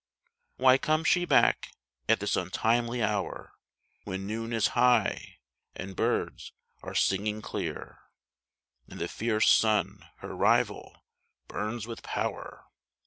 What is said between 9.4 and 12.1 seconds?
sun, her rival, burns with